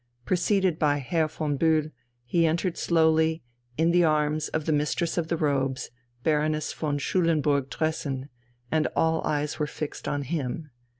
[0.25, 1.91] Preceded by Herr von Bühl,
[2.25, 3.43] he entered slowly,
[3.77, 5.91] in the arms of the Mistress of the Robes,
[6.23, 8.27] Baroness von Schulenburg Tressen,
[8.71, 10.71] and all eyes were fixed on him.